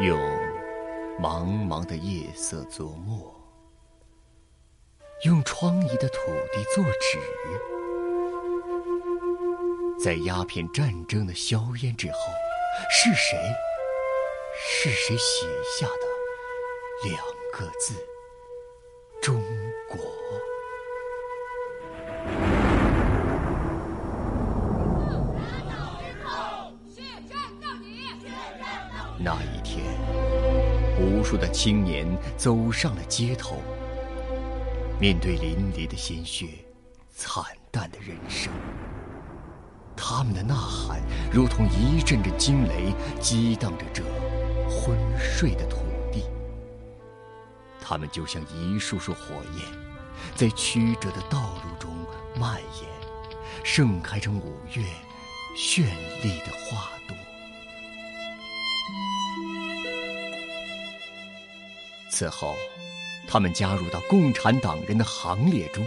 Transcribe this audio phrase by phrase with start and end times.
[0.00, 0.18] 用
[1.20, 3.32] 茫茫的夜色作墨，
[5.24, 7.18] 用疮痍的土地作纸，
[10.02, 12.18] 在鸦片战争的硝烟之后，
[12.90, 13.38] 是谁？
[14.54, 15.46] 是谁写
[15.78, 17.22] 下的两
[17.52, 17.94] 个字
[19.22, 19.42] “中
[29.24, 29.84] 那一天，
[30.98, 32.04] 无数的青年
[32.36, 33.62] 走上了街头，
[34.98, 36.48] 面对淋漓的鲜血、
[37.14, 38.52] 惨淡的人生，
[39.96, 41.00] 他们的呐喊
[41.32, 44.02] 如同一阵阵惊雷，激荡着这
[44.68, 45.76] 昏睡的土
[46.10, 46.24] 地。
[47.80, 49.64] 他们就像一束束火焰，
[50.34, 51.92] 在曲折的道路中
[52.36, 52.90] 蔓延，
[53.62, 54.82] 盛开成五月
[55.56, 55.84] 绚
[56.24, 56.90] 丽的花
[62.12, 62.54] 此后，
[63.26, 65.84] 他们加入到共产党人的行列中，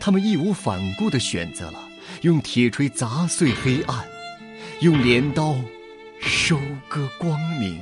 [0.00, 1.78] 他们义无反顾地选择了
[2.22, 4.04] 用铁锤砸碎黑暗，
[4.80, 5.54] 用镰刀
[6.20, 7.80] 收割光明。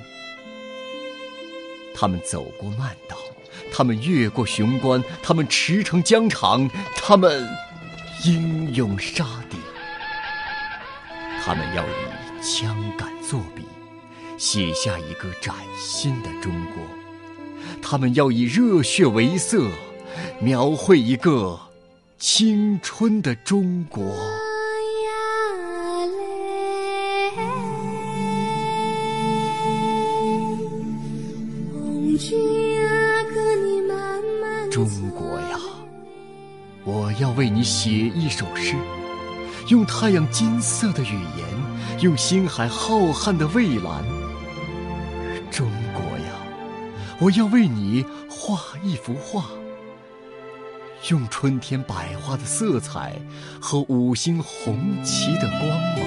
[1.94, 3.16] 他们走过漫道，
[3.72, 7.48] 他们越过雄关，他们驰骋疆场，他们
[8.24, 9.56] 英勇杀敌。
[11.42, 13.64] 他们要以枪杆作笔，
[14.36, 17.01] 写下一个崭新的中国。
[17.92, 19.68] 他们要以热血为色，
[20.40, 21.60] 描绘一个
[22.18, 24.02] 青春的中国。
[34.70, 35.60] 中国呀，
[36.86, 38.74] 我要为你写一首诗，
[39.68, 44.21] 用太阳金色的语言，用星海浩瀚的蔚蓝。
[47.18, 49.44] 我要为你画一幅画，
[51.10, 53.14] 用春天百花的色彩
[53.60, 56.00] 和五星红旗的光芒。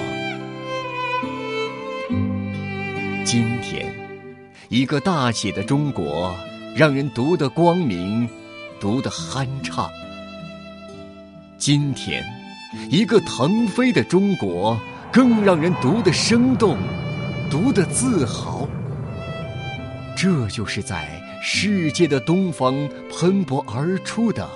[3.24, 3.94] 今天，
[4.68, 6.34] 一个大写的中国，
[6.74, 8.28] 让人读得光明。
[8.78, 9.90] 读得酣畅。
[11.56, 12.22] 今天，
[12.90, 14.78] 一个腾飞的中国，
[15.10, 16.76] 更让人读得生动，
[17.50, 18.68] 读得自豪。
[20.16, 24.48] 这就是在世界的东方喷薄而出的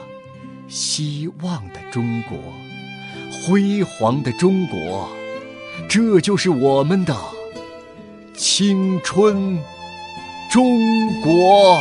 [0.66, 2.38] 希望的中国，
[3.30, 5.06] 辉煌的中国。
[5.86, 7.14] 这就是我们的
[8.34, 9.58] 青春
[10.50, 11.78] 中国。